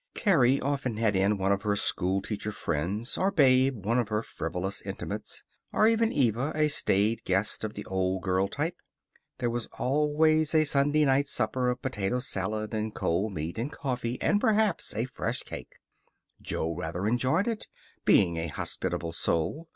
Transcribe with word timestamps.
Carrie 0.15 0.59
often 0.59 0.97
had 0.97 1.15
in 1.15 1.37
one 1.37 1.51
of 1.51 1.61
her 1.61 1.75
schoolteacher 1.75 2.51
friends, 2.51 3.19
or 3.19 3.29
Babe 3.29 3.85
one 3.85 3.99
of 3.99 4.07
her 4.09 4.23
frivolous 4.23 4.81
intimates, 4.81 5.43
or 5.71 5.87
even 5.87 6.11
Eva 6.11 6.51
a 6.55 6.69
staid 6.69 7.23
guest 7.23 7.63
of 7.63 7.75
the 7.75 7.85
old 7.85 8.23
girl 8.23 8.47
type. 8.47 8.77
There 9.37 9.51
was 9.51 9.67
always 9.77 10.55
a 10.55 10.63
Sunday 10.63 11.05
night 11.05 11.27
supper 11.27 11.69
of 11.69 11.83
potato 11.83 12.17
salad, 12.17 12.73
and 12.73 12.95
cold 12.95 13.33
meat, 13.35 13.59
and 13.59 13.71
coffee, 13.71 14.19
and 14.23 14.41
perhaps 14.41 14.95
a 14.95 15.05
fresh 15.05 15.43
cake. 15.43 15.73
Jo 16.41 16.75
rather 16.75 17.05
enjoyed 17.05 17.47
it, 17.47 17.67
being 18.03 18.37
a 18.37 18.47
hospitable 18.47 19.11
soul. 19.13 19.69